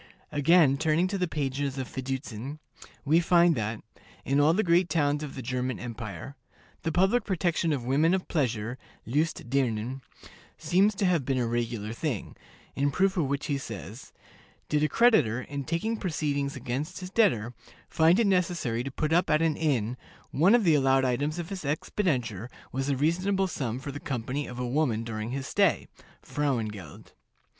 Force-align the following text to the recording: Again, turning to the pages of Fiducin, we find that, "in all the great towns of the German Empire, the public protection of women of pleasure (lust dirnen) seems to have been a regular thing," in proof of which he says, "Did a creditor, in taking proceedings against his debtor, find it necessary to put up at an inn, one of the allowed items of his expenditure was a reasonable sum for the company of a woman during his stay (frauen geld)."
Again, 0.31 0.79
turning 0.79 1.07
to 1.09 1.19
the 1.19 1.27
pages 1.27 1.77
of 1.77 1.87
Fiducin, 1.87 2.57
we 3.05 3.19
find 3.19 3.53
that, 3.53 3.83
"in 4.25 4.39
all 4.39 4.51
the 4.55 4.63
great 4.63 4.89
towns 4.89 5.21
of 5.21 5.35
the 5.35 5.43
German 5.43 5.79
Empire, 5.79 6.35
the 6.81 6.91
public 6.91 7.23
protection 7.23 7.71
of 7.71 7.85
women 7.85 8.15
of 8.15 8.27
pleasure 8.27 8.79
(lust 9.05 9.47
dirnen) 9.51 10.01
seems 10.57 10.95
to 10.95 11.05
have 11.05 11.23
been 11.23 11.37
a 11.37 11.45
regular 11.45 11.93
thing," 11.93 12.35
in 12.75 12.89
proof 12.89 13.15
of 13.15 13.25
which 13.27 13.45
he 13.45 13.59
says, 13.59 14.11
"Did 14.69 14.81
a 14.81 14.89
creditor, 14.89 15.43
in 15.43 15.65
taking 15.65 15.97
proceedings 15.97 16.55
against 16.55 16.99
his 17.01 17.11
debtor, 17.11 17.53
find 17.87 18.19
it 18.19 18.25
necessary 18.25 18.83
to 18.83 18.89
put 18.89 19.13
up 19.13 19.29
at 19.29 19.43
an 19.43 19.55
inn, 19.55 19.97
one 20.31 20.55
of 20.55 20.63
the 20.63 20.73
allowed 20.73 21.05
items 21.05 21.37
of 21.37 21.49
his 21.49 21.63
expenditure 21.63 22.49
was 22.71 22.89
a 22.89 22.97
reasonable 22.97 23.45
sum 23.45 23.77
for 23.77 23.91
the 23.91 23.99
company 23.99 24.47
of 24.47 24.57
a 24.57 24.65
woman 24.65 25.03
during 25.03 25.29
his 25.29 25.45
stay 25.45 25.87
(frauen 26.23 26.69
geld)." 26.69 27.13